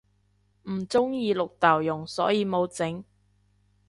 [0.63, 3.03] 唔鍾意綠豆蓉所以無整